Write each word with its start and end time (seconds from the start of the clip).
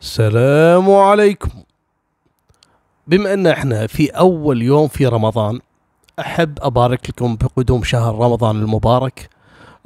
السلام 0.00 0.90
عليكم. 0.90 1.50
بما 3.06 3.32
أن 3.32 3.46
إحنا 3.46 3.86
في 3.86 4.10
أول 4.10 4.62
يوم 4.62 4.88
في 4.88 5.06
رمضان 5.06 5.60
أحب 6.20 6.58
أبارك 6.62 7.10
لكم 7.10 7.36
بقدوم 7.36 7.82
شهر 7.82 8.14
رمضان 8.14 8.56
المبارك. 8.56 9.30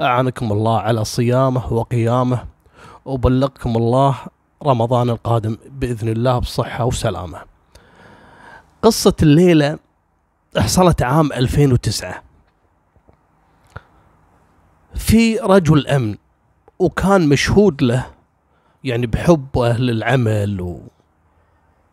أعانكم 0.01 0.53
الله 0.53 0.79
على 0.81 1.05
صيامه 1.05 1.73
وقيامه 1.73 2.45
وبلغكم 3.05 3.77
الله 3.77 4.17
رمضان 4.63 5.11
القادم 5.11 5.57
بإذن 5.71 6.09
الله 6.09 6.39
بصحة 6.39 6.85
وسلامة. 6.85 7.43
قصة 8.83 9.17
الليلة 9.23 9.79
حصلت 10.59 11.03
عام 11.03 11.33
2009 11.33 12.23
في 14.95 15.39
رجل 15.39 15.87
أمن 15.87 16.17
وكان 16.79 17.29
مشهود 17.29 17.83
له 17.83 18.14
يعني 18.85 19.07
بحبه 19.07 19.73
للعمل 19.73 20.61
و... 20.61 20.81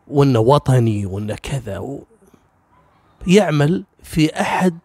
وإنه 0.08 0.38
وطني 0.38 1.06
وإنه 1.06 1.34
كذا 1.34 1.78
و... 1.78 2.04
يعمل 3.26 3.84
في 4.02 4.40
أحد 4.40 4.78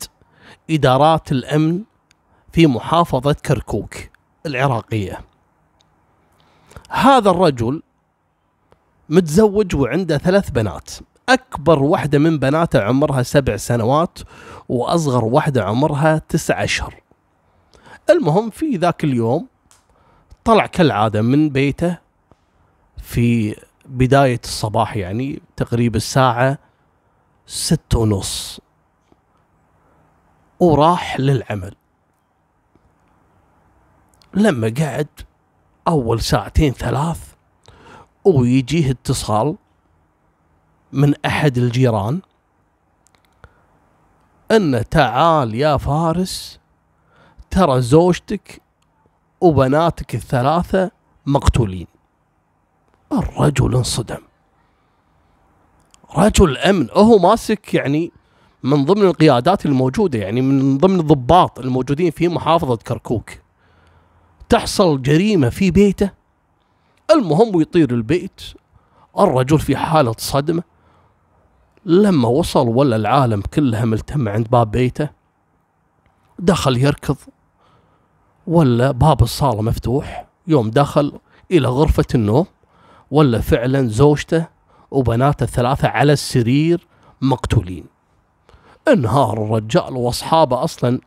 إدارات 0.70 1.32
الأمن 1.32 1.84
في 2.52 2.68
محافظة 2.68 3.34
كركوك 3.34 3.96
العراقية. 4.46 5.22
هذا 6.90 7.30
الرجل 7.30 7.84
متزوج 9.10 9.76
وعنده 9.76 10.18
ثلاث 10.18 10.50
بنات، 10.50 10.92
أكبر 11.30 11.84
واحدة 11.84 12.20
من 12.20 12.40
بناته 12.40 12.82
عمرها 12.82 13.24
سبع 13.24 13.58
سنوات 13.58 14.20
وأصغر 14.70 15.26
واحدة 15.26 15.64
عمرها 15.64 16.18
تسع 16.18 16.64
أشهر. 16.64 17.02
المهم 18.10 18.50
في 18.50 18.76
ذاك 18.76 19.04
اليوم 19.04 19.48
طلع 20.48 20.66
كالعاده 20.66 21.22
من 21.22 21.50
بيته 21.50 21.98
في 22.98 23.56
بداية 23.86 24.40
الصباح 24.44 24.98
يعني 24.98 25.42
تقريبا 25.56 25.98
الساعة 25.98 26.58
ستة 27.46 28.00
ونص. 28.00 28.62
وراح 30.60 31.20
للعمل. 31.20 31.76
لما 34.34 34.74
قعد 34.80 35.08
أول 35.88 36.22
ساعتين 36.22 36.74
ثلاث 36.74 37.34
ويجيه 38.26 38.92
اتصال 38.92 39.56
من 40.92 41.14
أحد 41.26 41.58
الجيران 41.58 42.22
أن 44.52 44.84
تعال 44.90 45.56
يا 45.56 45.78
فارس 45.78 46.60
ترى 47.50 47.82
زوجتك 47.82 48.67
وبناتك 49.42 50.16
الثلاثة 50.16 50.92
مقتولين. 51.26 51.88
الرجل 53.12 53.76
انصدم. 53.76 54.18
رجل 56.18 56.58
أمن. 56.58 56.88
هو 56.92 57.18
ماسك 57.18 57.74
يعني 57.74 58.12
من 58.64 58.86
ضمن 58.86 59.02
القيادات 59.02 59.66
الموجودة 59.66 60.20
يعني 60.20 60.42
من 60.42 60.78
ضمن 60.78 61.00
الضباط 61.00 61.60
الموجودين 61.60 62.12
في 62.12 62.28
محافظة 62.28 62.76
كركوك. 62.76 63.30
تحصل 64.50 65.02
جريمة 65.02 65.50
في 65.50 65.72
بيته. 65.72 66.12
المهم 67.12 67.56
ويطير 67.56 67.92
البيت. 67.92 68.42
الرجل 69.20 69.60
في 69.60 69.78
حالة 69.78 70.14
صدمة. 70.18 70.64
لما 71.86 72.28
وصل 72.28 72.68
ولا 72.68 72.96
العالم 72.96 73.42
كلها 73.42 73.86
ملتمة 73.86 74.32
عند 74.32 74.50
باب 74.50 74.72
بيته. 74.72 75.10
دخل 76.40 76.78
يركض. 76.78 77.18
ولا 78.48 78.92
باب 78.92 79.24
الصالة 79.24 79.62
مفتوح 79.62 80.26
يوم 80.48 80.70
دخل 80.70 81.20
إلى 81.52 81.68
غرفة 81.68 82.06
النوم 82.16 82.46
ولا 83.12 83.42
فعلا 83.42 83.88
زوجته 83.88 84.48
وبناته 84.92 85.44
الثلاثة 85.44 85.88
على 85.88 86.14
السرير 86.14 86.88
مقتولين. 87.22 87.86
انهار 88.88 89.44
الرجال 89.44 89.94
وأصحابه 89.94 90.64
أصلا. 90.64 91.00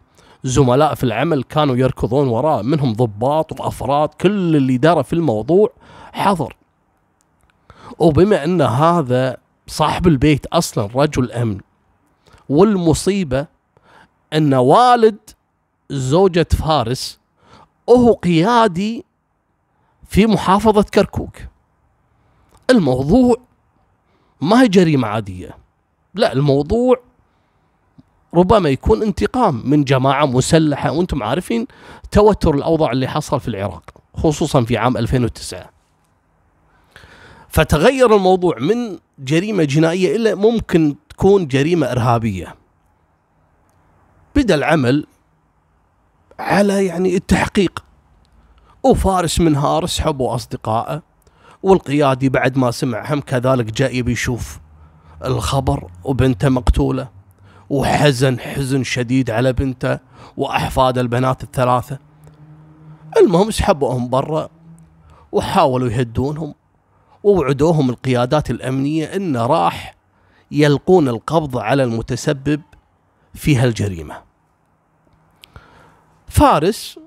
زملاء 0.44 0.94
في 0.94 1.04
العمل 1.04 1.42
كانوا 1.42 1.76
يركضون 1.76 2.28
وراه 2.28 2.62
منهم 2.62 2.92
ضباط 2.92 3.60
وأفراد 3.60 4.08
كل 4.08 4.56
اللي 4.56 4.76
درى 4.76 5.04
في 5.04 5.12
الموضوع 5.12 5.70
حضر 6.12 6.56
وبما 7.98 8.44
أن 8.44 8.62
هذا 8.62 9.36
صاحب 9.66 10.06
البيت 10.06 10.46
أصلا 10.46 10.88
رجل 10.94 11.32
أمن 11.32 11.60
والمصيبة 12.48 13.46
أن 14.32 14.54
والد 14.54 15.18
زوجة 15.90 16.46
فارس 16.52 17.19
وهو 17.90 18.12
قيادي 18.12 19.04
في 20.08 20.26
محافظة 20.26 20.82
كركوك. 20.82 21.36
الموضوع 22.70 23.36
ما 24.40 24.62
هي 24.62 24.68
جريمة 24.68 25.08
عادية. 25.08 25.56
لا 26.14 26.32
الموضوع 26.32 26.96
ربما 28.34 28.68
يكون 28.68 29.02
انتقام 29.02 29.62
من 29.64 29.84
جماعة 29.84 30.26
مسلحة 30.26 30.90
وأنتم 30.92 31.22
عارفين 31.22 31.66
توتر 32.10 32.54
الأوضاع 32.54 32.92
اللي 32.92 33.08
حصل 33.08 33.40
في 33.40 33.48
العراق 33.48 33.90
خصوصا 34.14 34.62
في 34.64 34.76
عام 34.76 34.96
2009 34.96 35.70
فتغير 37.48 38.16
الموضوع 38.16 38.58
من 38.58 38.98
جريمة 39.18 39.64
جنائية 39.64 40.16
إلى 40.16 40.34
ممكن 40.34 40.96
تكون 41.08 41.46
جريمة 41.46 41.86
إرهابية. 41.86 42.54
بدأ 44.36 44.54
العمل 44.54 45.06
على 46.40 46.86
يعني 46.86 47.16
التحقيق. 47.16 47.84
وفارس 48.82 49.40
من 49.40 49.56
هارس 49.56 50.00
حبوا 50.00 50.34
أصدقائه 50.34 51.02
والقيادي 51.62 52.28
بعد 52.28 52.58
ما 52.58 52.70
سمع 52.70 53.14
هم 53.14 53.20
كذلك 53.20 53.64
جاء 53.72 53.96
يبي 53.96 54.12
يشوف 54.12 54.60
الخبر 55.24 55.90
وبنته 56.04 56.48
مقتولة 56.48 57.08
وحزن 57.70 58.40
حزن 58.40 58.82
شديد 58.82 59.30
على 59.30 59.52
بنته 59.52 59.98
وأحفاد 60.36 60.98
البنات 60.98 61.42
الثلاثة. 61.42 61.98
المهم 63.16 63.50
سحبوهم 63.50 64.08
برا 64.08 64.48
وحاولوا 65.32 65.90
يهدونهم 65.90 66.54
ووعدوهم 67.22 67.90
القيادات 67.90 68.50
الأمنية 68.50 69.16
إن 69.16 69.36
راح 69.36 69.94
يلقون 70.50 71.08
القبض 71.08 71.58
على 71.58 71.84
المتسبب 71.84 72.60
في 73.34 73.56
هالجريمة. 73.56 74.29
فارس 76.30 76.98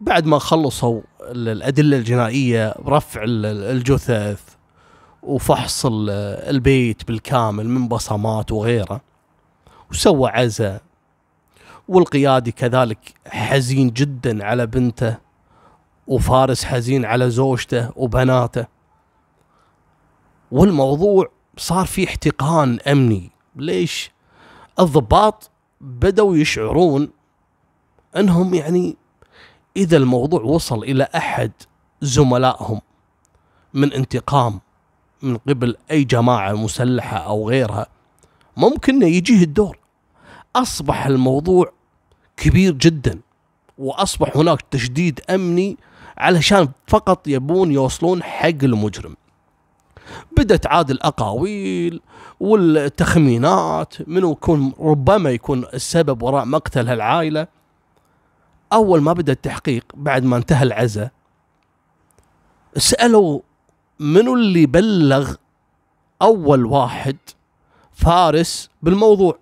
بعد 0.00 0.26
ما 0.26 0.38
خلصوا 0.38 1.00
الأدلة 1.20 1.96
الجنائية 1.96 2.74
رفع 2.86 3.20
الجثث 3.24 4.42
وفحص 5.22 5.86
البيت 5.90 7.06
بالكامل 7.06 7.68
من 7.68 7.88
بصمات 7.88 8.52
وغيره 8.52 9.00
وسوى 9.90 10.30
عزاء 10.30 10.82
والقيادي 11.88 12.52
كذلك 12.52 13.14
حزين 13.26 13.90
جدا 13.90 14.44
على 14.44 14.66
بنته 14.66 15.18
وفارس 16.06 16.64
حزين 16.64 17.04
على 17.04 17.30
زوجته 17.30 17.90
وبناته. 17.96 18.66
والموضوع 20.50 21.30
صار 21.56 21.86
في 21.86 22.04
احتقان 22.04 22.78
أمني. 22.80 23.30
ليش؟ 23.56 24.10
الضباط 24.80 25.50
بدأوا 25.80 26.36
يشعرون 26.36 27.10
أنهم 28.16 28.54
يعني 28.54 28.96
إذا 29.76 29.96
الموضوع 29.96 30.42
وصل 30.42 30.82
إلى 30.82 31.08
أحد 31.16 31.52
زملائهم 32.00 32.80
من 33.74 33.92
انتقام 33.92 34.60
من 35.22 35.36
قبل 35.36 35.76
أي 35.90 36.04
جماعة 36.04 36.52
مسلحة 36.52 37.16
أو 37.16 37.48
غيرها 37.48 37.86
ممكن 38.56 39.02
يجيه 39.02 39.42
الدور. 39.42 39.78
أصبح 40.56 41.06
الموضوع 41.06 41.72
كبير 42.36 42.72
جدا 42.72 43.20
وأصبح 43.78 44.36
هناك 44.36 44.62
تشديد 44.70 45.20
أمني 45.30 45.76
علشان 46.18 46.68
فقط 46.86 47.28
يبون 47.28 47.72
يوصلون 47.72 48.22
حق 48.22 48.48
المجرم. 48.62 49.16
بدت 50.36 50.66
عاد 50.66 50.90
الأقاويل 50.90 52.00
والتخمينات 52.40 54.08
منو 54.08 54.32
يكون 54.32 54.72
ربما 54.80 55.30
يكون 55.30 55.64
السبب 55.74 56.22
وراء 56.22 56.44
مقتل 56.44 56.88
هالعائلة. 56.88 57.55
أول 58.72 59.00
ما 59.00 59.12
بدأ 59.12 59.32
التحقيق 59.32 59.84
بعد 59.94 60.24
ما 60.24 60.36
انتهى 60.36 60.62
العزاء 60.62 61.10
سألوا 62.76 63.40
منو 64.00 64.34
اللي 64.34 64.66
بلغ 64.66 65.34
أول 66.22 66.66
واحد 66.66 67.16
فارس 67.92 68.70
بالموضوع؟ 68.82 69.38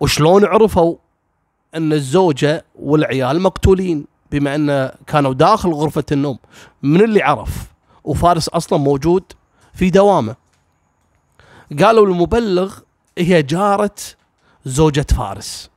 وشلون 0.00 0.44
عرفوا 0.44 0.96
أن 1.74 1.92
الزوجة 1.92 2.64
والعيال 2.74 3.40
مقتولين؟ 3.40 4.06
بما 4.30 4.54
أن 4.54 4.92
كانوا 5.06 5.34
داخل 5.34 5.72
غرفة 5.72 6.04
النوم. 6.12 6.38
من 6.82 7.04
اللي 7.04 7.22
عرف؟ 7.22 7.72
وفارس 8.04 8.48
أصلا 8.48 8.78
موجود 8.78 9.24
في 9.74 9.90
دوامه. 9.90 10.36
قالوا 11.80 12.06
المبلغ 12.06 12.78
هي 13.18 13.42
جارة 13.42 13.96
زوجة 14.64 15.06
فارس. 15.16 15.70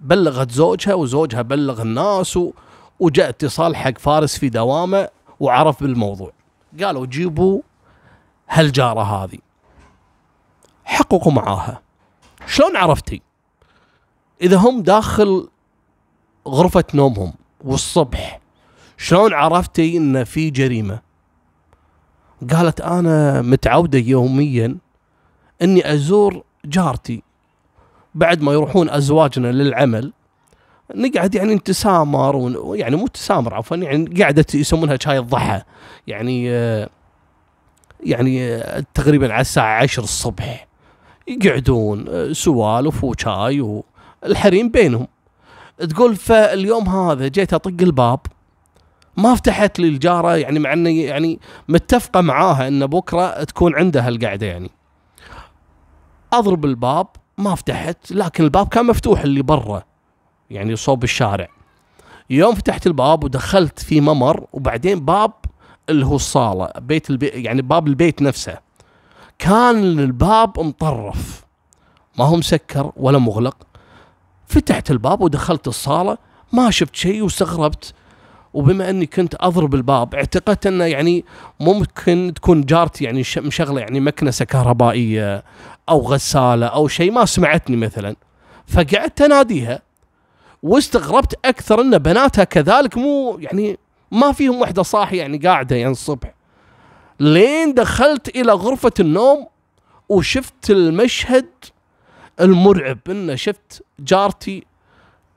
بلغت 0.00 0.50
زوجها 0.50 0.94
وزوجها 0.94 1.42
بلغ 1.42 1.82
الناس 1.82 2.36
و... 2.36 2.52
وجاء 3.00 3.28
اتصال 3.28 3.76
حق 3.76 3.98
فارس 3.98 4.38
في 4.38 4.48
دوامه 4.48 5.08
وعرف 5.40 5.82
بالموضوع. 5.82 6.32
قالوا 6.82 7.06
جيبوا 7.06 7.60
هالجارة 8.48 9.02
هذه. 9.02 9.38
حققوا 10.84 11.32
معاها. 11.32 11.82
شلون 12.46 12.76
عرفتي؟ 12.76 13.22
إذا 14.42 14.56
هم 14.56 14.82
داخل 14.82 15.48
غرفة 16.48 16.84
نومهم 16.94 17.32
والصبح 17.64 18.40
شلون 18.96 19.34
عرفتي 19.34 19.96
إن 19.96 20.24
في 20.24 20.50
جريمة؟ 20.50 21.00
قالت 22.50 22.80
أنا 22.80 23.42
متعودة 23.42 23.98
يوميا 23.98 24.76
إني 25.62 25.92
أزور 25.94 26.44
جارتي. 26.64 27.22
بعد 28.16 28.42
ما 28.42 28.52
يروحون 28.52 28.90
أزواجنا 28.90 29.52
للعمل 29.52 30.12
نقعد 30.94 31.34
يعني 31.34 31.54
نتسامر 31.54 32.54
يعني 32.74 32.96
مو 32.96 33.06
تسامر 33.06 33.54
عفوا 33.54 33.76
يعني 33.76 34.22
قعدة 34.22 34.46
يسمونها 34.54 34.98
شاي 35.00 35.18
الضحى. 35.18 35.62
يعني 36.06 36.50
آه، 36.50 36.88
يعني 38.00 38.54
آه، 38.54 38.84
تقريبا 38.94 39.32
على 39.32 39.40
الساعة 39.40 39.82
10 39.82 40.02
الصبح 40.02 40.66
يقعدون 41.28 42.04
آه، 42.08 42.32
سوالف 42.32 43.04
وشاي 43.04 43.82
والحريم 44.22 44.68
بينهم. 44.68 45.06
تقول 45.78 46.16
فاليوم 46.16 46.88
هذا 46.88 47.28
جيت 47.28 47.54
أطق 47.54 47.74
الباب 47.80 48.20
ما 49.16 49.34
فتحت 49.34 49.78
لي 49.78 49.88
الجارة 49.88 50.36
يعني 50.36 50.58
مع 50.58 50.72
إني 50.72 51.02
يعني 51.02 51.40
متفقة 51.68 52.20
معاها 52.20 52.68
إن 52.68 52.86
بكرة 52.86 53.44
تكون 53.44 53.74
عندها 53.74 54.08
القعدة 54.08 54.46
يعني. 54.46 54.70
أضرب 56.32 56.64
الباب 56.64 57.06
ما 57.38 57.54
فتحت 57.54 58.12
لكن 58.12 58.44
الباب 58.44 58.68
كان 58.68 58.86
مفتوح 58.86 59.20
اللي 59.20 59.42
برا 59.42 59.82
يعني 60.50 60.76
صوب 60.76 61.04
الشارع. 61.04 61.48
يوم 62.30 62.54
فتحت 62.54 62.86
الباب 62.86 63.24
ودخلت 63.24 63.78
في 63.78 64.00
ممر 64.00 64.46
وبعدين 64.52 65.04
باب 65.04 65.32
اللي 65.88 66.06
هو 66.06 66.16
الصالة 66.16 66.70
بيت 66.78 67.10
البيت 67.10 67.34
يعني 67.34 67.62
باب 67.62 67.86
البيت 67.86 68.22
نفسه. 68.22 68.58
كان 69.38 69.98
الباب 69.98 70.60
مطرف 70.60 71.44
ما 72.18 72.24
هو 72.24 72.36
مسكر 72.36 72.92
ولا 72.96 73.18
مغلق. 73.18 73.56
فتحت 74.46 74.90
الباب 74.90 75.20
ودخلت 75.20 75.68
الصالة 75.68 76.18
ما 76.52 76.70
شفت 76.70 76.96
شيء 76.96 77.22
واستغربت. 77.22 77.94
وبما 78.54 78.90
إني 78.90 79.06
كنت 79.06 79.36
أضرب 79.40 79.74
الباب 79.74 80.14
اعتقدت 80.14 80.66
إنه 80.66 80.84
يعني 80.84 81.24
ممكن 81.60 82.32
تكون 82.36 82.64
جارتي 82.64 83.04
يعني 83.04 83.22
مشغلة 83.38 83.80
يعني 83.80 84.00
مكنسة 84.00 84.44
كهربائية 84.44 85.44
أو 85.88 86.00
غسالة 86.00 86.66
أو 86.66 86.88
شيء 86.88 87.12
ما 87.12 87.24
سمعتني 87.24 87.76
مثلا. 87.76 88.16
فقعدت 88.66 89.22
أناديها 89.22 89.82
واستغربت 90.62 91.34
أكثر 91.44 91.80
إن 91.80 91.98
بناتها 91.98 92.44
كذلك 92.44 92.98
مو 92.98 93.38
يعني 93.40 93.78
ما 94.10 94.32
فيهم 94.32 94.60
وحدة 94.60 94.82
صاحية 94.82 95.18
يعني 95.18 95.38
قاعدة 95.38 95.76
يعني 95.76 95.92
الصبح. 95.92 96.34
لين 97.20 97.74
دخلت 97.74 98.36
إلى 98.36 98.52
غرفة 98.52 98.92
النوم 99.00 99.46
وشفت 100.08 100.70
المشهد 100.70 101.48
المرعب 102.40 102.98
انه 103.10 103.34
شفت 103.34 103.84
جارتي 104.00 104.66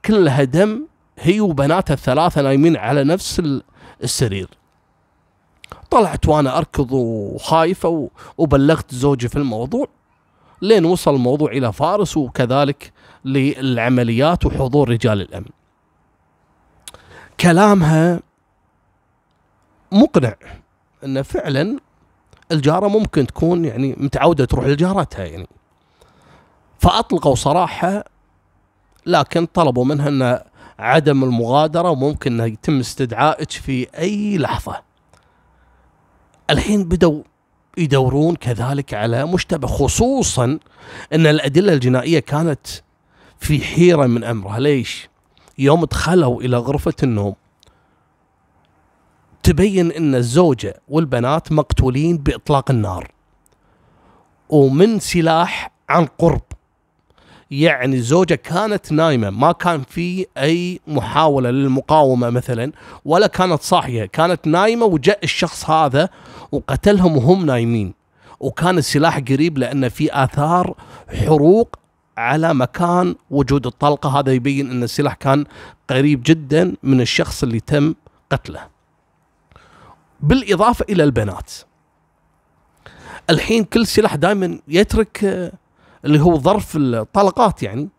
كلها 0.05 0.43
دم 0.43 0.87
هي 1.19 1.41
وبناتها 1.41 1.93
الثلاثة 1.93 2.41
نايمين 2.41 2.77
على 2.77 3.03
نفس 3.03 3.41
السرير. 4.03 4.49
طلعت 5.91 6.27
وأنا 6.27 6.57
أركض 6.57 6.91
وخايفة 6.91 8.09
وبلغت 8.37 8.95
زوجي 8.95 9.27
في 9.27 9.35
الموضوع. 9.35 9.87
لين 10.61 10.85
وصل 10.85 11.15
الموضوع 11.15 11.51
إلى 11.51 11.73
فارس 11.73 12.17
وكذلك 12.17 12.91
للعمليات 13.25 14.45
وحضور 14.45 14.89
رجال 14.89 15.21
الأمن. 15.21 15.49
كلامها 17.39 18.19
مقنع 19.91 20.35
إن 21.03 21.21
فعلا 21.21 21.79
الجارة 22.51 22.87
ممكن 22.87 23.27
تكون 23.27 23.65
يعني 23.65 23.95
متعودة 23.97 24.45
تروح 24.45 24.65
لجارتها 24.65 25.25
يعني. 25.25 25.47
فأطلقوا 26.79 27.35
صراحة 27.35 28.05
لكن 29.05 29.45
طلبوا 29.45 29.85
منها 29.85 30.09
إن 30.09 30.39
عدم 30.79 31.23
المغادرة 31.23 31.89
وممكن 31.89 32.33
انه 32.33 32.45
يتم 32.45 32.79
استدعائك 32.79 33.51
في 33.51 33.87
أي 33.97 34.37
لحظة. 34.37 34.81
الحين 36.49 36.83
بدوا 36.83 37.23
يدورون 37.79 38.35
كذلك 38.35 38.93
على 38.93 39.25
مشتبه 39.25 39.67
خصوصا 39.67 40.59
أن 41.13 41.27
الأدلة 41.27 41.73
الجنائية 41.73 42.19
كانت 42.19 42.67
في 43.39 43.59
حيرة 43.61 44.05
من 44.05 44.23
أمرها 44.23 44.59
ليش؟ 44.59 45.09
يوم 45.57 45.85
دخلوا 45.85 46.41
إلى 46.41 46.57
غرفة 46.57 46.93
النوم 47.03 47.35
تبين 49.43 49.91
أن 49.91 50.15
الزوجة 50.15 50.81
والبنات 50.87 51.51
مقتولين 51.51 52.17
بإطلاق 52.17 52.71
النار 52.71 53.11
ومن 54.49 54.99
سلاح 54.99 55.71
عن 55.89 56.05
قرب 56.05 56.41
يعني 57.51 57.95
الزوجه 57.95 58.35
كانت 58.35 58.91
نايمة 58.91 59.29
ما 59.29 59.51
كان 59.51 59.81
في 59.81 60.25
أي 60.37 60.79
محاولة 60.87 61.49
للمقاومة 61.49 62.29
مثلا 62.29 62.71
ولا 63.05 63.27
كانت 63.27 63.61
صاحية 63.61 64.05
كانت 64.05 64.47
نايمة 64.47 64.85
وجاء 64.85 65.19
الشخص 65.23 65.69
هذا 65.69 66.09
وقتلهم 66.51 67.17
وهم 67.17 67.45
نايمين. 67.45 67.93
وكان 68.39 68.77
السلاح 68.77 69.19
قريب 69.19 69.57
لأن 69.57 69.89
في 69.89 70.23
آثار 70.23 70.75
حروق 71.19 71.75
على 72.17 72.53
مكان 72.53 73.15
وجود 73.29 73.65
الطلقة. 73.65 74.19
هذا 74.19 74.31
يبين 74.33 74.71
أن 74.71 74.83
السلاح 74.83 75.13
كان 75.13 75.45
قريب 75.89 76.23
جدا 76.25 76.75
من 76.83 77.01
الشخص 77.01 77.43
اللي 77.43 77.59
تم 77.59 77.95
قتله. 78.31 78.67
بالإضافة 80.19 80.85
إلى 80.89 81.03
البنات. 81.03 81.51
الحين 83.29 83.63
كل 83.63 83.87
سلاح 83.87 84.15
دائما 84.15 84.59
يترك 84.67 85.51
اللي 86.05 86.19
هو 86.19 86.39
ظرف 86.39 86.75
الطلقات 86.75 87.63
يعني 87.63 87.89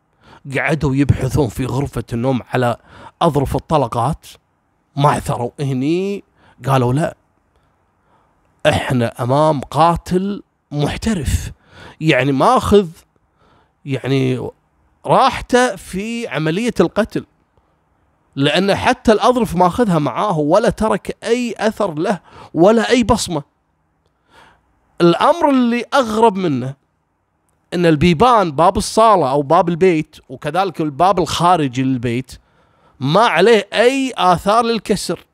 قعدوا 0.56 0.94
يبحثون 0.96 1.48
في 1.48 1.66
غرفة 1.66 2.04
النوم 2.12 2.40
على 2.52 2.76
أظرف 3.22 3.56
الطلقات. 3.56 4.26
ما 4.96 5.10
عثروا 5.10 5.50
هني 5.60 6.24
قالوا 6.66 6.92
لا 6.92 7.16
إحنا 8.66 9.22
أمام 9.22 9.60
قاتل 9.60 10.42
محترف. 10.70 11.52
يعني 12.00 12.32
ماخذ 12.32 12.88
يعني 13.84 14.48
راحته 15.06 15.76
في 15.76 16.28
عملية 16.28 16.74
القتل 16.80 17.26
لأن 18.36 18.74
حتى 18.74 19.12
الأظرف 19.12 19.56
ماخذها 19.56 19.98
معاه 19.98 20.38
ولا 20.38 20.70
ترك 20.70 21.16
أي 21.24 21.54
أثر 21.58 21.94
له 21.94 22.20
ولا 22.54 22.90
أي 22.90 23.02
بصمة. 23.02 23.42
الأمر 25.00 25.50
اللي 25.50 25.84
أغرب 25.94 26.36
منه 26.36 26.74
إن 27.74 27.86
البيبان 27.86 28.52
باب 28.52 28.76
الصالة 28.76 29.30
أو 29.30 29.42
باب 29.42 29.68
البيت 29.68 30.16
وكذلك 30.28 30.80
الباب 30.80 31.18
الخارجي 31.18 31.82
للبيت 31.82 32.32
ما 33.00 33.20
عليه 33.20 33.68
أي 33.72 34.12
آثار 34.16 34.64
للكسر. 34.64 35.26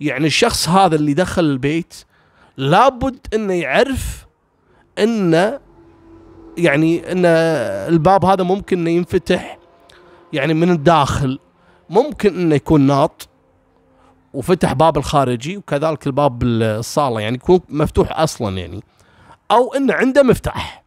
يعني 0.00 0.26
الشخص 0.26 0.68
هذا 0.68 0.96
اللي 0.96 1.14
دخل 1.14 1.44
البيت 1.44 1.94
لابد 2.56 3.26
إنه 3.34 3.52
يعرف 3.52 4.26
انه 4.98 5.60
يعني 6.58 7.12
إن 7.12 7.26
الباب 7.94 8.24
هذا 8.24 8.44
ممكن 8.44 8.78
إنه 8.78 8.90
ينفتح 8.90 9.58
يعني 10.32 10.54
من 10.54 10.70
الداخل 10.70 11.38
ممكن 11.90 12.34
إنه 12.34 12.54
يكون 12.54 12.80
ناط 12.80 13.28
وفتح 14.34 14.72
باب 14.72 14.96
الخارجي 14.96 15.56
وكذلك 15.56 16.06
الباب 16.06 16.42
الصالة 16.42 17.20
يعني 17.20 17.34
يكون 17.34 17.60
مفتوح 17.68 18.20
أصلا 18.20 18.58
يعني 18.58 18.80
أو 19.50 19.74
إنه 19.74 19.94
عنده 19.94 20.22
مفتاح. 20.22 20.83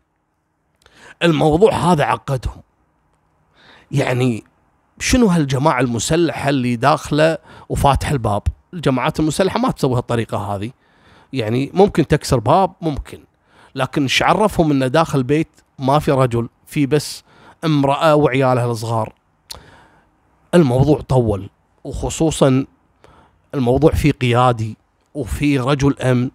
الموضوع 1.24 1.74
هذا 1.74 2.04
عقدهم 2.04 2.62
يعني 3.92 4.44
شنو 5.00 5.28
هالجماعة 5.28 5.80
المسلحة 5.80 6.50
اللي 6.50 6.76
داخلة 6.76 7.38
وفاتح 7.70 8.10
الباب؟ 8.10 8.42
الجماعات 8.74 9.20
المسلحة 9.20 9.60
ما 9.60 9.72
تسوي 9.72 9.98
هالطريقة 9.98 10.38
هذه. 10.38 10.72
يعني 11.34 11.72
ممكن 11.74 12.08
تكسر 12.08 12.40
باب 12.40 12.72
ممكن. 12.82 13.20
لكن 13.76 14.02
إيش 14.02 14.24
عرفهم 14.24 14.72
ان 14.72 14.92
داخل 14.92 15.20
البيت 15.20 15.48
ما 15.80 16.00
في 16.00 16.12
رجل 16.12 16.50
في 16.66 16.86
بس 16.86 17.24
امرأة 17.66 18.16
وعيالها 18.16 18.72
الصغار. 18.72 19.14
الموضوع 20.54 21.02
طول 21.02 21.50
وخصوصا 21.84 22.66
الموضوع 23.56 23.92
فيه 23.92 24.12
قيادي 24.12 24.78
وفي 25.14 25.60
رجل 25.60 26.00
أمن. 26.00 26.30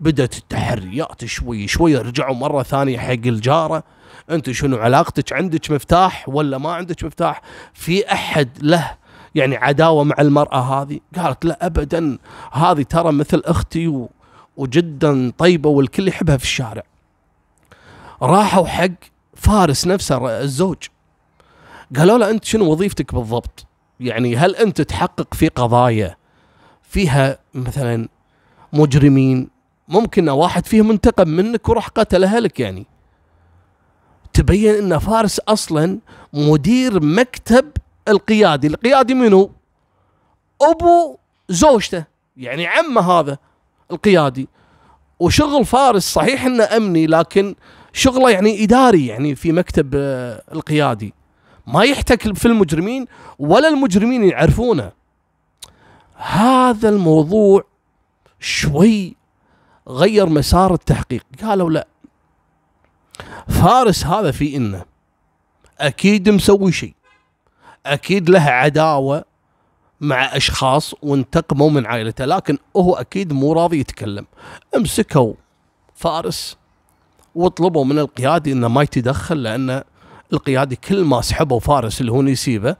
بدأت 0.00 0.38
التحريات 0.38 1.24
شوي 1.24 1.68
شوي 1.68 1.96
رجعوا 1.96 2.34
مرة 2.34 2.62
ثانية 2.62 2.98
حق 2.98 3.10
الجارة. 3.10 3.84
انت 4.30 4.50
شنو 4.50 4.76
علاقتك 4.76 5.32
عندك 5.32 5.70
مفتاح 5.70 6.28
ولا 6.28 6.58
ما 6.58 6.72
عندك 6.72 7.04
مفتاح؟ 7.04 7.42
في 7.74 8.12
أحد 8.12 8.48
له 8.62 8.96
يعني 9.34 9.56
عداوة 9.56 10.04
مع 10.04 10.16
المرأة 10.18 10.82
هذه؟ 10.82 11.00
قالت 11.16 11.44
لا 11.44 11.66
ابدا. 11.66 12.18
هذه 12.52 12.82
ترى 12.82 13.12
مثل 13.12 13.42
أختي 13.44 13.88
و... 13.88 14.10
وجدا 14.56 15.32
طيبة 15.38 15.70
والكل 15.70 16.08
يحبها 16.08 16.36
في 16.36 16.44
الشارع. 16.44 16.82
راحوا 18.22 18.66
حق 18.66 18.90
فارس 19.34 19.86
نفسه 19.86 20.40
الزوج. 20.40 20.76
قالوا 21.96 22.18
له 22.18 22.30
أنت 22.30 22.44
شنو 22.44 22.72
وظيفتك 22.72 23.14
بالضبط؟ 23.14 23.66
يعني 24.00 24.36
هل 24.36 24.56
أنت 24.56 24.80
تحقق 24.80 25.34
في 25.34 25.48
قضايا 25.48 26.16
فيها 26.82 27.38
مثلا 27.54 28.08
مجرمين؟ 28.72 29.48
ممكن 29.88 30.28
واحد 30.28 30.66
فيهم 30.66 30.90
انتقم 30.90 31.28
منك 31.28 31.68
وراح 31.68 31.88
قتل 31.88 32.24
اهلك 32.24 32.60
يعني. 32.60 32.86
تبين 34.34 34.74
إن 34.74 34.98
فارس 34.98 35.38
أصلا 35.38 35.98
مدير 36.32 37.02
مكتب 37.04 37.70
القيادي. 38.08 38.66
القيادي 38.66 39.14
منو؟ 39.14 39.50
أبو 40.62 41.16
زوجته 41.48 42.04
يعني 42.36 42.66
عمه 42.66 43.00
هذا 43.00 43.38
القيادي. 43.90 44.48
وشغل 45.20 45.64
فارس 45.64 46.12
صحيح 46.12 46.44
إنه 46.44 46.64
أمني 46.64 47.06
لكن 47.06 47.54
شغله 47.92 48.30
يعني 48.30 48.64
إداري 48.64 49.06
يعني 49.06 49.34
في 49.34 49.52
مكتب 49.52 49.90
آه، 49.94 50.42
القيادي. 50.52 51.14
ما 51.66 51.84
يحتك 51.84 52.36
في 52.36 52.48
المجرمين 52.48 53.06
ولا 53.38 53.68
المجرمين 53.68 54.24
يعرفونه. 54.24 54.92
هذا 56.16 56.88
الموضوع 56.88 57.64
شوي 58.40 59.16
غير 59.88 60.26
مسار 60.26 60.74
التحقيق. 60.74 61.24
قالوا 61.42 61.70
لا 61.70 61.86
فارس 63.48 64.06
هذا 64.06 64.30
في 64.30 64.56
إنه 64.56 64.84
أكيد 65.80 66.28
مسوي 66.28 66.72
شيء. 66.72 66.94
أكيد 67.86 68.30
له 68.30 68.40
عداوة 68.40 69.24
مع 70.00 70.36
أشخاص 70.36 70.94
وانتقموا 71.02 71.70
من 71.70 71.86
عائلته 71.86 72.24
لكن 72.24 72.58
هو 72.76 72.94
أكيد 72.94 73.32
مو 73.32 73.52
راضي 73.52 73.80
يتكلم. 73.80 74.26
امسكوا 74.76 75.34
فارس 75.94 76.56
وطلبوا 77.34 77.84
من 77.84 77.98
القيادي 77.98 78.52
إنه 78.52 78.68
ما 78.68 78.82
يتدخل 78.82 79.42
لأن 79.42 79.82
القيادي 80.32 80.76
كل 80.76 81.04
ما 81.04 81.20
سحبوا 81.20 81.60
فارس 81.60 82.00
اللي 82.00 82.12
هو 82.12 82.22
نسيبه 82.22 82.76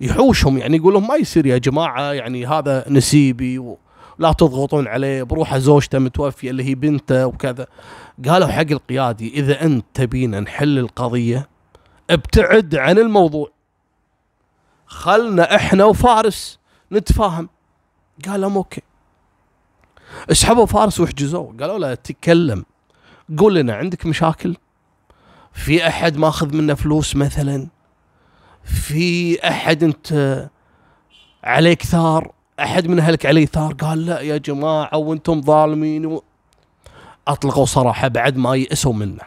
يحوشهم 0.00 0.58
يعني 0.58 0.76
يقول 0.76 0.94
لهم 0.94 1.08
ما 1.08 1.14
يصير 1.14 1.46
يا 1.46 1.58
جماعة 1.58 2.12
يعني 2.12 2.46
هذا 2.46 2.84
نسيبي 2.88 3.58
ولا 3.58 4.32
تضغطون 4.32 4.88
عليه 4.88 5.22
بروحه 5.22 5.58
زوجته 5.58 5.98
متوفية 5.98 6.50
اللي 6.50 6.64
هي 6.64 6.74
بنته 6.74 7.26
وكذا. 7.26 7.66
قالوا 8.26 8.48
حق 8.48 8.60
القيادي 8.70 9.28
إذا 9.34 9.62
أنت 9.64 9.84
تبينا 9.94 10.40
نحل 10.40 10.78
القضية 10.78 11.48
ابتعد 12.10 12.74
عن 12.74 12.98
الموضوع. 12.98 13.50
خلنا 14.86 15.56
إحنا 15.56 15.84
وفارس 15.84 16.58
نتفاهم. 16.92 17.48
قال 18.28 18.40
لهم 18.40 18.56
أوكي. 18.56 18.82
اسحبوا 20.30 20.66
فارس 20.66 21.00
واحجزوه. 21.00 21.56
قالوا 21.60 21.78
له 21.78 21.94
تكلم. 21.94 22.64
قول 23.38 23.54
لنا 23.54 23.74
عندك 23.74 24.06
مشاكل؟ 24.06 24.56
في 25.52 25.86
أحد 25.86 26.16
ماخذ 26.16 26.56
منه 26.56 26.74
فلوس 26.74 27.16
مثلا؟ 27.16 27.66
في 28.64 29.38
أحد 29.48 29.82
أنت 29.82 30.48
عليك 31.44 31.82
ثار؟ 31.82 32.32
أحد 32.60 32.86
من 32.86 32.98
أهلك 32.98 33.26
عليه 33.26 33.46
ثار؟ 33.46 33.72
قال 33.72 34.06
لا 34.06 34.20
يا 34.20 34.36
جماعة 34.36 34.96
وأنتم 34.96 35.42
ظالمين 35.42 36.06
و... 36.06 36.24
أطلقوا 37.28 37.64
صراحة 37.64 38.08
بعد 38.08 38.36
ما 38.36 38.54
يئسوا 38.54 38.92
منه 38.92 39.22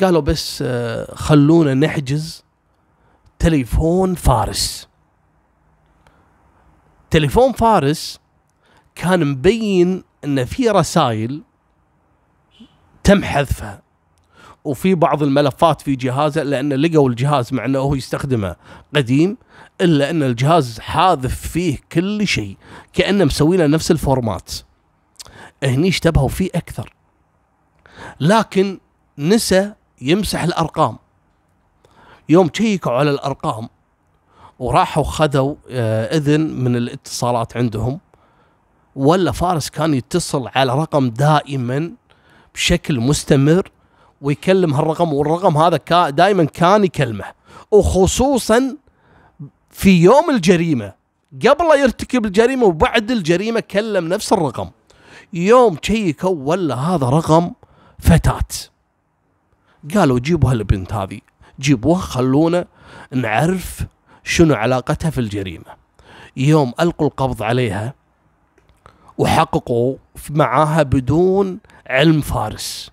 قالوا 0.00 0.20
بس 0.20 0.62
آه، 0.66 1.14
خلونا 1.14 1.74
نحجز 1.74 2.44
تليفون 3.38 4.14
فارس. 4.14 4.88
تليفون 7.10 7.52
فارس 7.52 8.20
كان 8.94 9.26
مبين 9.26 10.04
إن 10.24 10.44
في 10.44 10.68
رسائل 10.70 11.42
تم 13.04 13.24
حذفها 13.24 13.82
وفي 14.64 14.94
بعض 14.94 15.22
الملفات 15.22 15.80
في 15.80 15.96
جهازه 15.96 16.42
لأن 16.42 16.72
لقوا 16.72 17.08
الجهاز 17.08 17.54
مع 17.54 17.64
إنه 17.64 17.78
هو 17.78 17.94
يستخدمه 17.94 18.56
قديم 18.96 19.36
إلا 19.80 20.10
إن 20.10 20.22
الجهاز 20.22 20.80
حاذف 20.80 21.40
فيه 21.48 21.78
كل 21.92 22.26
شيء 22.26 22.56
كأنه 22.92 23.24
مسوي 23.24 23.56
له 23.56 23.66
نفس 23.66 23.90
الفورمات. 23.90 24.52
هني 25.62 25.88
اشتبهوا 25.88 26.28
فيه 26.28 26.50
أكثر. 26.54 26.94
لكن 28.20 28.80
نسى 29.18 29.72
يمسح 30.00 30.42
الأرقام. 30.42 30.98
يوم 32.28 32.50
شيكوا 32.52 32.92
على 32.92 33.10
الأرقام 33.10 33.68
وراحوا 34.58 35.04
خذوا 35.04 35.54
آه، 35.70 36.16
إذن 36.16 36.40
من 36.40 36.76
الاتصالات 36.76 37.56
عندهم 37.56 38.00
ولا 38.96 39.32
فارس 39.32 39.70
كان 39.70 39.94
يتصل 39.94 40.48
على 40.54 40.74
رقم 40.74 41.10
دائما 41.10 41.92
بشكل 42.54 43.00
مستمر 43.00 43.70
ويكلم 44.20 44.74
هالرقم 44.74 45.12
والرقم 45.12 45.56
هذا 45.56 45.76
دائما 46.10 46.44
كان 46.44 46.84
يكلمه. 46.84 47.24
وخصوصا 47.70 48.76
في 49.70 50.02
يوم 50.02 50.30
الجريمة 50.30 50.92
قبل 51.46 51.68
لا 51.68 51.74
يرتكب 51.74 52.26
الجريمة 52.26 52.64
وبعد 52.64 53.10
الجريمة 53.10 53.60
كلم 53.60 54.08
نفس 54.08 54.32
الرقم. 54.32 54.70
يوم 55.32 55.76
شيكوا 55.82 56.36
ولا 56.36 56.74
هذا 56.74 57.08
رقم 57.08 57.52
فتاه 57.98 58.44
قالوا 59.94 60.18
جيبوا 60.18 60.50
هالبنت 60.50 60.92
هذه 60.92 61.20
جيبوها 61.60 62.00
خلونا 62.00 62.66
نعرف 63.12 63.86
شنو 64.24 64.54
علاقتها 64.54 65.10
في 65.10 65.18
الجريمة. 65.18 65.64
يوم 66.36 66.72
ألقوا 66.80 67.06
القبض 67.06 67.42
عليها 67.42 67.94
وحققوا 69.18 69.96
معاها 70.30 70.82
بدون 70.82 71.58
علم 71.86 72.20
فارس. 72.20 72.90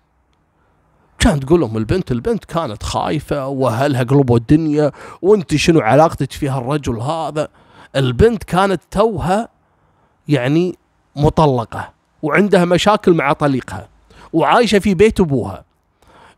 كانت 1.19 1.43
تقول 1.43 1.59
لهم 1.59 1.77
البنت 1.77 2.11
البنت 2.11 2.45
كانت 2.45 2.83
خايفة 2.83 3.47
وأهلها 3.47 4.03
قلبوا 4.03 4.37
الدنيا 4.37 4.91
وأنت 5.21 5.55
شنو 5.55 5.79
علاقتك 5.79 6.31
في 6.31 6.49
هالرجل 6.49 6.99
هذا؟ 6.99 7.47
البنت 7.95 8.43
كانت 8.43 8.81
توها 8.91 9.49
يعني 10.27 10.77
مطلقة. 11.15 11.98
وعندها 12.21 12.65
مشاكل 12.65 13.13
مع 13.13 13.33
طليقها 13.33 13.89
وعايشة 14.33 14.79
في 14.79 14.93
بيت 14.93 15.19
أبوها. 15.19 15.65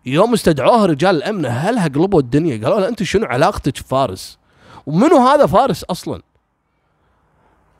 يوم 0.06 0.34
استدعوها 0.34 0.86
رجال 0.86 1.16
الأمن 1.16 1.46
اهلها 1.46 1.88
قلبوا 1.88 2.20
الدنيا؟ 2.20 2.64
قالوا 2.64 2.80
لها 2.80 2.90
أنت 2.90 3.04
شنو 3.04 3.26
علاقتك 3.26 3.78
فارس؟ 3.78 4.38
ومنو 4.86 5.18
هذا 5.18 5.46
فارس 5.46 5.84
أصلا؟ 5.84 6.22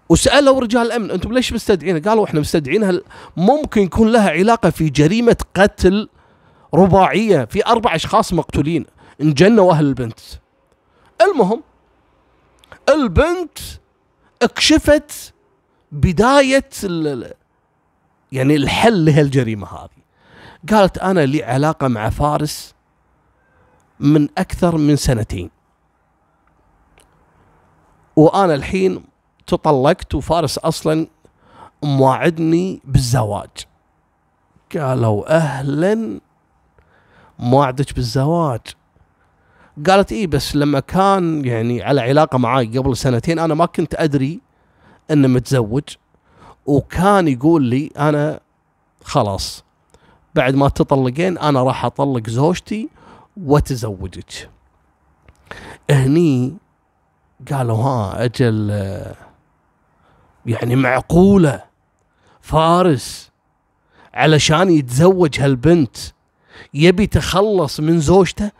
وسألوا 0.10 0.60
رجال 0.60 0.82
الأمن 0.82 1.12
أنتم 1.12 1.34
ليش 1.34 1.54
مستدعينه 1.54 2.00
قالوا 2.10 2.26
إحنا 2.26 2.40
مستدعينها 2.40 3.02
ممكن 3.38 3.82
يكون 3.82 4.12
لها 4.12 4.30
علاقة 4.30 4.70
في 4.70 4.90
جريمة 4.90 5.38
قتل 5.56 6.10
رباعية 6.74 7.46
في 7.46 7.66
أربع 7.66 7.96
أشخاص 7.96 8.34
مقتولين 8.34 8.86
انجنوا 9.22 9.72
أهل 9.72 9.86
البنت؟ 9.86 10.20
المهم 11.22 11.64
البنت 12.90 13.60
اكشفت 14.42 15.34
بداية 15.92 16.70
يعني 18.32 18.56
الحل 18.56 19.06
لهالجريمة 19.06 19.68
هذه. 19.68 20.02
قالت 20.70 20.98
أنا 20.98 21.20
لي 21.26 21.44
علاقة 21.44 21.88
مع 21.88 22.10
فارس 22.10 22.76
من 24.00 24.28
أكثر 24.38 24.78
من 24.78 24.96
سنتين. 24.96 25.50
وأنا 28.16 28.54
الحين 28.54 29.04
تطلقت 29.48 30.16
وفارس 30.16 30.58
أصلا 30.58 31.08
مواعدني 31.84 32.82
بالزواج. 32.86 33.50
قالوا 34.78 35.36
أهلا 35.36 36.20
مواعدك 37.40 37.96
بالزواج. 37.96 38.62
قالت 39.88 40.12
إيه 40.12 40.28
بس 40.28 40.56
لما 40.56 40.80
كان 40.80 41.46
يعني 41.46 41.84
على 41.84 42.02
علاقة 42.02 42.38
معاي 42.38 42.78
قبل 42.78 42.98
سنتين 42.98 43.40
أنا 43.40 43.54
ما 43.54 43.66
كنت 43.66 43.96
أدري 43.96 44.40
إنه 45.12 45.28
متزوج. 45.28 45.84
وكان 46.66 47.28
يقول 47.28 47.64
لي 47.64 47.92
أنا 47.98 48.40
خلاص 49.04 49.64
بعد 50.36 50.56
ما 50.56 50.70
تطلقين 50.70 51.38
أنا 51.38 51.64
راح 51.64 51.86
أطلق 51.86 52.30
زوجتي 52.30 52.90
وأتزوجك. 53.38 54.50
هني 55.90 56.58
قالوا 57.52 57.78
ها 57.78 58.24
أجل 58.24 58.70
يعني 60.46 60.76
معقولة 60.76 61.64
فارس 62.42 63.32
علشان 64.14 64.70
يتزوج 64.70 65.40
هالبنت 65.40 65.98
يبي 66.74 67.04
يتخلص 67.04 67.80
من 67.80 68.00
زوجته؟ 68.00 68.52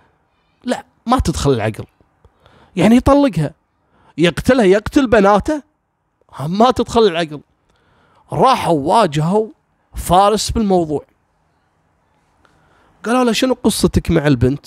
لا 0.64 0.86
ما 1.06 1.20
تدخل 1.20 1.52
العقل. 1.52 1.86
يعني 2.76 2.96
يطلقها 2.96 3.54
يقتلها 4.18 4.66
يقتل 4.66 5.08
بناته؟ 5.08 5.64
ما 6.40 6.72
تدخل 6.72 7.02
العقل. 7.02 7.42
راحوا 8.34 8.80
واجهوا 8.80 9.48
فارس 9.96 10.52
بالموضوع. 10.52 11.06
قالوا 13.04 13.24
له 13.24 13.32
شنو 13.32 13.54
قصتك 13.64 14.12
مع 14.12 14.28
البنت؟ 14.28 14.66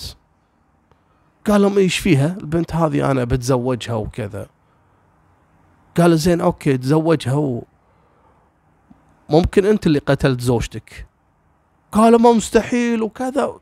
قال 1.47 1.61
لهم 1.61 1.77
إيش 1.77 1.97
فيها؟ 1.97 2.37
البنت 2.39 2.75
هذه 2.75 3.11
أنا 3.11 3.23
بتزوجها 3.23 3.95
وكذا. 3.95 4.47
قال 5.97 6.17
زين 6.17 6.41
أوكي 6.41 6.77
تزوجها 6.77 7.33
و... 7.33 7.63
ممكن 9.29 9.65
أنت 9.65 9.87
اللي 9.87 9.99
قتلت 9.99 10.41
زوجتك. 10.41 11.07
قالوا 11.91 12.19
ما 12.19 12.31
مستحيل 12.31 13.01
وكذا. 13.01 13.59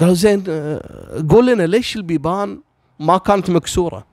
قالوا 0.00 0.14
زين 0.14 0.44
آه، 0.48 1.24
قول 1.30 1.46
لنا 1.46 1.62
ليش 1.62 1.96
البيبان 1.96 2.60
ما 3.00 3.18
كانت 3.18 3.50
مكسورة؟ 3.50 4.06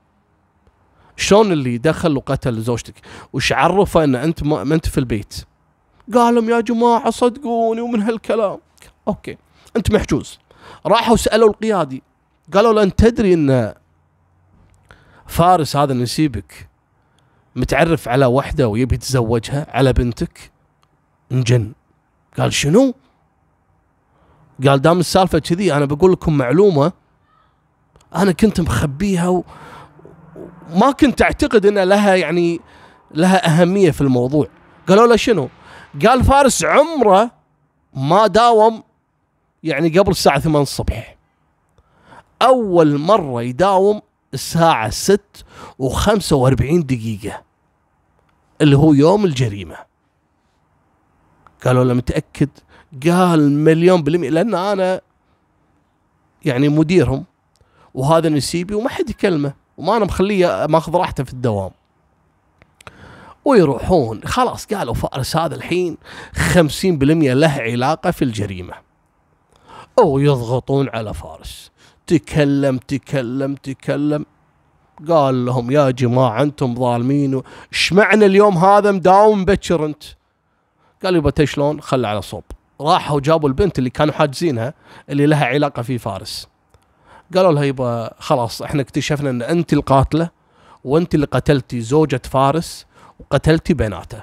شلون 1.16 1.52
اللي 1.52 1.78
دخل 1.78 2.16
وقتل 2.16 2.60
زوجتك؟ 2.60 2.94
وش 3.32 3.52
عرفه 3.52 4.04
إن 4.04 4.14
أنت 4.14 4.42
ما 4.42 4.74
أنت 4.74 4.88
في 4.88 4.98
البيت؟ 4.98 5.34
قال 6.14 6.34
لهم 6.34 6.50
يا 6.50 6.60
جماعة 6.60 7.10
صدقوني 7.10 7.80
ومن 7.80 8.02
هالكلام. 8.02 8.58
أوكي. 9.08 9.36
أنت 9.76 9.90
محجوز. 9.90 10.38
راحوا 10.86 11.16
سألوا 11.16 11.48
القيادي. 11.48 12.02
قالوا 12.54 12.72
له 12.72 12.82
أنت 12.82 13.04
تدري 13.04 13.34
إن 13.34 13.74
فارس 15.26 15.76
هذا 15.76 15.94
نسيبك 15.94 16.68
متعرف 17.56 18.08
على 18.08 18.26
وحده 18.26 18.68
ويبي 18.68 18.94
يتزوجها 18.94 19.66
على 19.70 19.92
بنتك؟ 19.92 20.52
انجن. 21.32 21.72
قال 22.38 22.52
شنو؟ 22.52 22.94
قال 24.66 24.82
دام 24.82 25.00
السالفة 25.00 25.38
كذي 25.38 25.74
أنا 25.74 25.84
بقول 25.84 26.12
لكم 26.12 26.38
معلومة 26.38 26.92
أنا 28.14 28.32
كنت 28.32 28.60
مخبيها 28.60 29.42
و... 30.70 30.74
وما 30.76 30.90
كنت 30.90 31.22
أعتقد 31.22 31.66
إن 31.66 31.78
لها 31.78 32.14
يعني 32.14 32.60
لها 33.10 33.62
أهمية 33.62 33.90
في 33.90 34.00
الموضوع. 34.00 34.48
قالوا 34.88 35.06
له 35.06 35.16
شنو؟ 35.16 35.48
قال 36.06 36.24
فارس 36.24 36.64
عمره 36.64 37.30
ما 37.94 38.26
داوم 38.26 38.82
يعني 39.62 39.98
قبل 39.98 40.10
الساعة 40.10 40.40
8 40.40 40.62
الصبح. 40.62 41.16
أول 42.42 42.98
مرة 42.98 43.42
يداوم 43.42 44.02
الساعة 44.34 44.90
6 44.90 45.18
و45 45.82 46.84
دقيقة 46.84 47.42
اللي 48.60 48.76
هو 48.76 48.92
يوم 48.92 49.24
الجريمة. 49.24 49.76
قالوا 51.64 51.84
له 51.84 51.94
متأكد؟ 51.94 52.48
قال 53.06 53.50
مليون 53.52 54.02
بالمئة 54.02 54.30
لأن 54.30 54.54
أنا 54.54 55.00
يعني 56.44 56.68
مديرهم 56.68 57.24
وهذا 57.94 58.28
نسيبي 58.28 58.74
وما 58.74 58.88
حد 58.88 59.10
يكلمه. 59.10 59.54
وما 59.76 59.96
أنا 59.96 60.04
مخليه 60.04 60.66
ماخذ 60.68 60.96
راحته 60.96 61.24
في 61.24 61.32
الدوام. 61.32 61.70
ويروحون. 63.44 64.20
خلاص 64.24 64.66
قالوا 64.66 64.94
فأرس 64.94 65.36
هذا 65.36 65.54
الحين 65.54 65.96
50% 66.34 67.34
له 67.34 67.52
علاقة 67.52 68.10
في 68.10 68.22
الجريمة. 68.22 68.74
ويضغطون 70.04 70.88
على 70.88 71.14
فارس. 71.14 71.70
تكلم 72.06 72.78
تكلم 72.78 73.54
تكلم. 73.54 74.26
قال 75.08 75.44
لهم 75.44 75.70
يا 75.70 75.90
جماعة 75.90 76.42
أنتم 76.42 76.74
ظالمين. 76.74 77.42
إيش 77.72 77.92
معنى 77.92 78.26
اليوم 78.26 78.58
هذا 78.58 78.92
مداوم 78.92 79.40
مبكر 79.40 79.86
أنت؟ 79.86 80.02
قال 81.04 81.16
يبا 81.16 81.44
شلون؟ 81.44 81.80
خله 81.80 82.08
على 82.08 82.22
صوب. 82.22 82.44
راحوا 82.80 83.20
جابوا 83.20 83.48
البنت 83.48 83.78
اللي 83.78 83.90
كانوا 83.90 84.14
حاجزينها 84.14 84.74
اللي 85.08 85.26
لها 85.26 85.44
علاقة 85.44 85.82
في 85.82 85.98
فارس. 85.98 86.48
قالوا 87.34 87.52
لها 87.52 87.64
يبا 87.64 88.10
خلاص 88.18 88.62
إحنا 88.62 88.82
اكتشفنا 88.82 89.30
إن 89.30 89.42
أنت 89.42 89.72
القاتله 89.72 90.30
وأنت 90.84 91.14
اللي 91.14 91.26
قتلتي 91.26 91.80
زوجة 91.80 92.22
فارس 92.30 92.86
وقتلتي 93.20 93.74
بناته. 93.74 94.22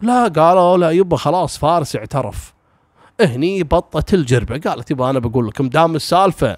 لا 0.00 0.28
قالوا 0.28 0.76
لا 0.76 0.90
يبا 0.90 1.16
خلاص 1.16 1.58
فارس 1.58 1.96
اعترف. 1.96 2.54
هني 3.20 3.62
بطت 3.62 4.14
الجربة. 4.14 4.58
قالت 4.70 4.90
يبا 4.90 5.10
أنا 5.10 5.18
بقول 5.18 5.46
لكم 5.46 5.68
دام 5.68 5.96
السالفة 5.96 6.56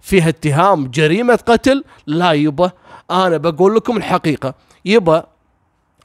فيها 0.00 0.28
اتهام 0.28 0.86
جريمة 0.86 1.38
قتل 1.46 1.84
لا 2.06 2.32
يبا 2.32 2.70
أنا 3.10 3.36
بقول 3.36 3.76
لكم 3.76 3.96
الحقيقة. 3.96 4.54
يبا 4.84 5.26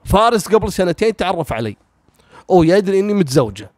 فارس 0.06 0.48
قبل 0.48 0.72
سنتين 0.72 1.16
تعرف 1.16 1.54
علي 1.54 1.78
ويدري 2.48 3.00
إني 3.00 3.14
متزوجة. 3.14 3.72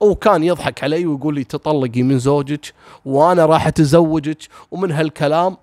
وكان 0.00 0.44
يضحك 0.44 0.84
علي 0.84 1.06
ويقول 1.06 1.34
لي 1.34 1.44
تطلقي 1.44 2.02
من 2.02 2.18
زوجك 2.18 2.74
وأنا 3.04 3.46
راح 3.46 3.66
أتزوجك 3.66 4.38
ومن 4.70 4.92
هالكلام. 4.92 5.56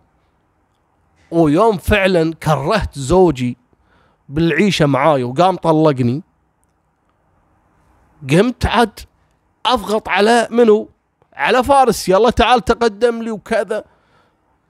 ويوم 1.31 1.77
فعلا 1.77 2.33
كرهت 2.33 2.99
زوجي 2.99 3.57
بالعيشة 4.29 4.85
معاي 4.85 5.23
وقام 5.23 5.55
طلقني. 5.55 6.23
قمت 8.29 8.65
عاد 8.65 8.99
أضغط 9.65 10.09
على 10.09 10.47
منو؟ 10.51 10.89
على 11.33 11.63
فارس 11.63 12.09
يلا 12.09 12.29
تعال 12.29 12.65
تقدم 12.65 13.23
لي 13.23 13.31
وكذا. 13.31 13.83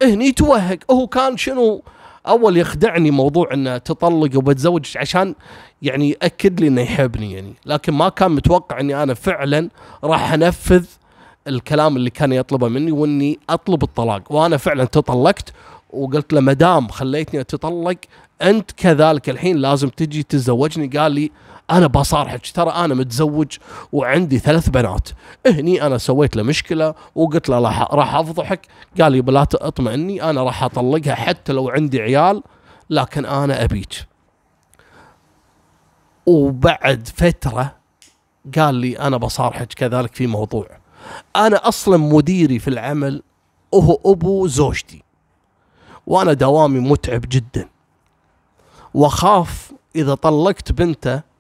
هني 0.02 0.32
توهق 0.32 0.80
هو 0.92 1.08
كان 1.08 1.38
شنو؟ 1.38 1.82
أول 2.28 2.58
يخدعني 2.58 3.12
موضوع 3.12 3.54
إنه 3.54 3.78
تطلق 3.78 4.38
وبتزوج 4.38 4.98
عشان 4.98 5.36
يعني 5.82 6.10
ياكد 6.10 6.60
لي 6.60 6.68
إنه 6.68 6.82
يحبني 6.82 7.34
يعني. 7.34 7.54
لكن 7.66 7.94
ما 7.94 8.10
كان 8.10 8.32
متوقع 8.32 8.80
إني 8.80 9.04
أنا 9.04 9.14
فعلا 9.14 9.70
راح 10.04 10.34
أنفذ 10.34 10.86
الكلام 11.48 11.98
اللي 11.98 12.10
كان 12.10 12.32
يطلبه 12.34 12.68
مني 12.68 12.92
وإني 12.92 13.40
أطلب 13.50 13.84
الطلاق. 13.84 14.32
وأنا 14.32 14.58
فعلا 14.58 14.86
تطلقت 14.86 15.54
وقلت 15.90 16.34
له 16.34 16.42
مدام 16.42 16.88
خليتني 16.88 17.40
أتطلق 17.42 17.98
أنت 18.42 18.72
كذلك 18.72 19.30
الحين 19.30 19.58
لازم 19.58 19.90
تجي 19.90 20.24
تتزوجني. 20.24 20.88
قال 20.88 21.12
لي 21.12 21.32
أنا 21.72 21.88
بصارحك. 21.88 22.52
ترى 22.52 22.70
أنا 22.70 22.94
متزوج 22.94 23.58
وعندي 23.92 24.40
ثلاث 24.40 24.70
بنات. 24.70 25.10
هني 25.48 25.86
أنا 25.86 25.98
سويت 25.98 26.36
له 26.36 26.44
مشكلة 26.44 26.96
وقلت 27.16 27.50
له 27.50 27.60
راح 27.94 28.16
أفضحك. 28.16 28.68
قال 29.02 29.12
لي 29.12 29.22
بلا 29.22 29.42
اطمئني 29.42 30.30
أنا 30.30 30.44
راح 30.44 30.64
أطلقها 30.64 31.16
حتى 31.16 31.54
لو 31.54 31.70
عندي 31.70 32.02
عيال 32.02 32.44
لكن 32.90 33.26
أنا 33.26 33.64
أبيك. 33.64 34.08
وبعد 36.26 37.08
فترة 37.08 37.76
قال 38.58 38.76
لي 38.76 39.00
أنا 39.00 39.18
بصارحك 39.18 39.74
كذلك 39.74 40.16
في 40.16 40.28
موضوع. 40.28 40.68
أنا 41.36 41.68
أصلا 41.68 41.98
مديري 41.98 42.60
في 42.60 42.68
العمل 42.68 43.24
وهو 43.72 44.00
أبو 44.06 44.48
زوجتي 44.48 45.04
وأنا 46.08 46.34
دوامي 46.34 46.80
متعب 46.80 47.22
جدا. 47.22 47.70
وأخاف 48.94 49.72
إذا 49.96 50.16
طلقت 50.16 50.72
بنته 50.72 51.35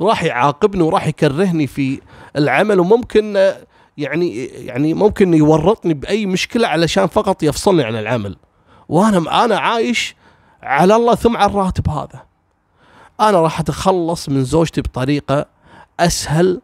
راح 0.00 0.24
يعاقبني 0.24 0.82
وراح 0.82 1.06
يكرهني 1.06 1.66
في 1.66 2.00
العمل 2.36 2.80
وممكن 2.80 3.52
يعني 3.96 4.44
يعني 4.44 4.94
ممكن 4.94 5.34
يورطني 5.34 5.94
بأي 5.94 6.26
مشكلة 6.26 6.68
علشان 6.68 7.06
فقط 7.06 7.42
يفصلني 7.42 7.84
عن 7.84 7.96
العمل. 7.96 8.36
وأنا 8.88 9.44
أنا 9.44 9.58
عايش 9.58 10.16
على 10.62 10.96
الله 10.96 11.14
ثم 11.14 11.36
على 11.36 11.50
الراتب 11.50 11.88
هذا. 11.88 12.26
أنا 13.20 13.40
راح 13.40 13.60
أتخلص 13.60 14.28
من 14.28 14.44
زوجتي 14.44 14.80
بطريقة 14.80 15.46
أسهل 16.00 16.60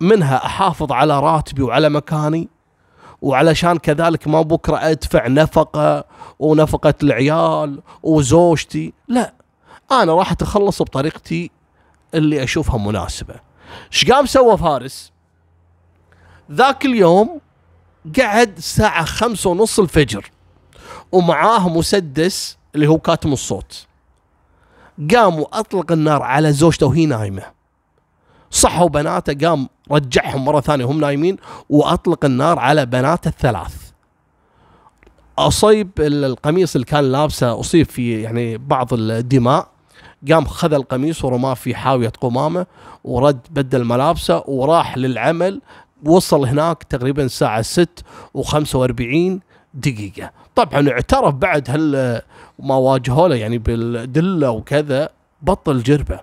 منها 0.00 0.46
أحافظ 0.46 0.92
على 0.92 1.20
راتبي 1.20 1.62
وعلى 1.62 1.88
مكاني 1.88 2.48
وعلشان 3.22 3.78
كذلك 3.78 4.28
ما 4.28 4.42
بكرة 4.42 4.76
أدفع 4.76 5.28
نفقة 5.28 6.04
ونفقة 6.38 6.94
العيال 7.02 7.82
وزوجتي 8.02 8.92
لا. 9.08 9.34
أنا 9.92 10.14
راح 10.14 10.32
أتخلص 10.32 10.82
بطريقتي 10.82 11.50
اللي 12.16 12.42
أشوفها 12.42 12.78
مناسبة. 12.78 13.34
إيش 13.92 14.10
قام 14.10 14.26
سوى 14.26 14.58
فارس؟ 14.58 15.12
ذاك 16.52 16.84
اليوم 16.84 17.40
قعد 18.20 18.56
الساعة 18.56 19.04
خمسة 19.04 19.50
ونص 19.50 19.80
الفجر 19.80 20.30
ومعاه 21.12 21.68
مسدس 21.68 22.58
اللي 22.74 22.86
هو 22.86 22.98
كاتم 22.98 23.32
الصوت. 23.32 23.86
قام 25.14 25.40
وأطلق 25.40 25.92
النار 25.92 26.22
على 26.22 26.52
زوجته 26.52 26.86
وهي 26.86 27.06
نايمة. 27.06 27.42
صحوا 28.50 28.88
بناته 28.88 29.48
قام 29.48 29.68
رجعهم 29.90 30.44
مرة 30.44 30.60
ثانية 30.60 30.84
وهم 30.84 31.00
نايمين 31.00 31.36
وأطلق 31.68 32.24
النار 32.24 32.58
على 32.58 32.86
بناته 32.86 33.28
الثلاث. 33.28 33.74
أصيب 35.38 35.90
القميص 35.98 36.74
اللي 36.74 36.84
كان 36.84 37.12
لابسه 37.12 37.60
أصيب 37.60 37.86
في 37.86 38.22
يعني 38.22 38.58
بعض 38.58 38.88
الدماء. 38.92 39.68
قام 40.32 40.44
خذ 40.44 40.72
القميص 40.72 41.24
ورماه 41.24 41.54
في 41.54 41.74
حاوية 41.74 42.08
قمامة 42.08 42.66
ورد 43.04 43.38
بدل 43.50 43.84
ملابسه 43.84 44.44
وراح 44.46 44.98
للعمل. 44.98 45.60
وصل 46.04 46.46
هناك 46.46 46.82
تقريبا 46.82 47.24
الساعة 47.24 47.62
6 47.62 48.02
و45 48.38 49.40
دقيقة. 49.74 50.30
طبعا 50.54 50.90
اعترف 50.90 51.34
بعد 51.34 51.70
هل 51.70 52.20
ما 52.58 52.74
واجهوا 52.74 53.28
له 53.28 53.34
يعني 53.34 53.58
بالدلة 53.58 54.50
وكذا 54.50 55.08
بطل 55.42 55.82
جربة. 55.82 56.20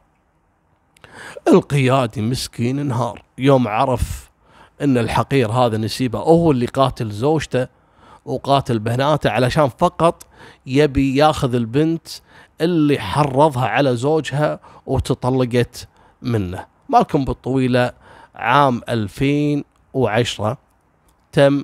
القيادي 1.47 2.21
مسكين 2.21 2.79
انهار. 2.79 3.23
يوم 3.37 3.67
عرف 3.67 4.29
إن 4.81 4.97
الحقير 4.97 5.51
هذا 5.51 5.77
نسيبه 5.77 6.19
هو 6.19 6.51
اللي 6.51 6.65
قاتل 6.65 7.11
زوجته 7.11 7.67
وقاتل 8.25 8.79
بناته 8.79 9.29
علشان 9.29 9.69
فقط 9.69 10.25
يبي 10.65 11.15
ياخذ 11.15 11.55
البنت 11.55 12.07
اللي 12.63 12.99
حرضها 12.99 13.65
على 13.65 13.95
زوجها 13.95 14.59
وتطلقت 14.85 15.87
منه. 16.21 16.65
مالكم 16.89 17.25
بالطويلة 17.25 17.91
عام 18.35 18.81
2010 18.89 20.57
تم 21.31 21.63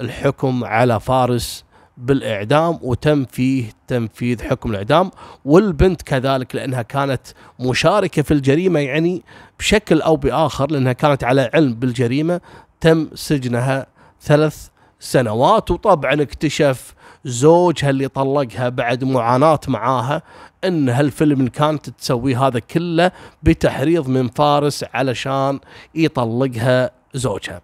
الحكم 0.00 0.64
على 0.64 1.00
فارس 1.00 1.64
بالإعدام 1.96 2.78
وتم 2.82 3.24
فيه 3.24 3.70
تنفيذ 3.86 4.42
حكم 4.42 4.70
الإعدام 4.70 5.10
والبنت 5.44 6.02
كذلك 6.02 6.54
لأنها 6.54 6.82
كانت 6.82 7.20
مشاركة 7.60 8.22
في 8.22 8.34
الجريمة 8.34 8.80
يعني 8.80 9.22
بشكل 9.58 10.02
أو 10.02 10.16
بآخر 10.16 10.70
لأنها 10.70 10.92
كانت 10.92 11.24
على 11.24 11.50
علم 11.54 11.74
بالجريمة 11.74 12.40
تم 12.80 13.08
سجنها 13.14 13.86
ثلاث 14.20 14.68
سنوات 15.00 15.70
وطبعا 15.70 16.22
اكتشف 16.22 16.94
زوجها 17.26 17.90
اللي 17.90 18.08
طلقها 18.08 18.68
بعد 18.68 19.04
معاناة 19.04 19.60
معاها 19.68 20.22
إن 20.64 20.88
هالفيلم 20.88 21.38
اللي 21.40 21.50
كانت 21.50 21.90
تسويه 21.90 22.46
هذا 22.46 22.58
كله 22.58 23.12
بتحريض 23.42 24.08
من 24.08 24.28
فارس 24.28 24.84
علشان 24.94 25.60
يطلقها 25.94 26.90
زوجها. 27.14 27.62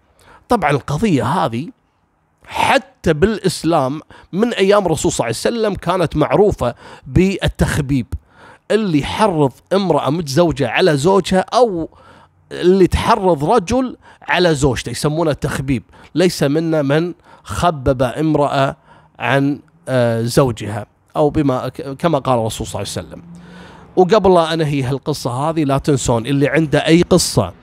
طبعا 0.49 0.71
القضية 0.71 1.23
هذه 1.23 1.69
حتى 2.45 3.13
بالإسلام 3.13 4.01
من 4.33 4.53
أيام 4.53 4.85
الرسول 4.85 5.11
صلى 5.11 5.27
الله 5.27 5.37
عليه 5.45 5.57
وسلم 5.57 5.75
كانت 5.75 6.15
معروفة 6.15 6.75
بالتخبيب. 7.07 8.07
اللي 8.71 8.99
يحرض 8.99 9.51
امرأة 9.73 10.09
متزوجة 10.09 10.69
على 10.69 10.97
زوجها 10.97 11.45
أو 11.53 11.89
اللي 12.51 12.87
تحرض 12.87 13.45
رجل 13.45 13.97
على 14.21 14.55
زوجته 14.55 14.89
يسمونه 14.89 15.33
تخبيب. 15.33 15.83
ليس 16.15 16.43
منا 16.43 16.81
من 16.81 17.13
خبب 17.43 18.01
امرأة 18.01 18.82
عن 19.19 19.59
آه، 19.89 20.21
زوجها 20.21 20.85
أو 21.15 21.29
بما 21.29 21.69
كما 21.69 22.19
قال 22.19 22.39
الرسول 22.39 22.67
صلى 22.67 22.81
الله 22.81 22.93
عليه 22.97 23.07
وسلم. 23.07 23.21
وقبل 23.95 24.33
لا 24.33 24.53
أنهي 24.53 24.83
هالقصة 24.83 25.31
هذه 25.31 25.63
لا 25.63 25.77
تنسون 25.77 26.25
اللي 26.25 26.47
عنده 26.47 26.87
أي 26.87 27.01
قصة 27.01 27.53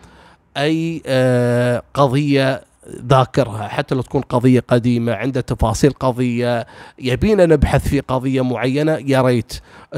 أي 0.57 1.03
آه، 1.07 1.83
قضية 1.95 2.63
ذاكرها 3.07 3.69
حتى 3.69 3.95
لو 3.95 4.03
تكون 4.03 4.21
قضية 4.21 4.65
قديمة 4.69 5.13
عنده 5.13 5.41
تفاصيل 5.41 5.91
قضية 5.91 6.67
يبينا 6.99 7.47
نبحث 7.47 7.89
في 7.89 8.01
قضية 8.01 8.41
معينة 8.45 8.93
يا 9.07 9.23
ريت 9.23 9.53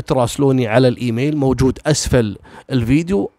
تراسلوني 0.06 0.66
على 0.66 0.88
الإيميل 0.88 1.36
موجود 1.36 1.78
أسفل 1.86 2.38
الفيديو. 2.70 3.30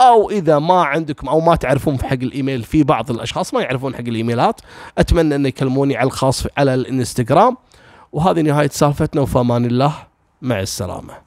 أو 0.00 0.30
إذا 0.30 0.58
ما 0.58 0.82
عندكم 0.82 1.28
أو 1.28 1.40
ما 1.40 1.56
تعرفون 1.56 2.00
حق 2.00 2.12
الإيميل 2.12 2.62
في 2.62 2.82
بعض 2.82 3.10
الأشخاص 3.10 3.54
ما 3.54 3.60
يعرفون 3.60 3.94
حق 3.94 4.00
الإيميلات. 4.00 4.60
أتمنى 4.98 5.34
أن 5.34 5.46
يكلموني 5.46 5.96
على 5.96 6.06
الخاص 6.06 6.46
على 6.56 6.74
الإنستغرام. 6.74 7.56
وهذه 8.12 8.40
نهاية 8.40 8.68
سالفتنا 8.68 9.22
وفي 9.22 9.40
أمان 9.40 9.64
الله. 9.64 9.94
مع 10.42 10.60
السلامة. 10.60 11.23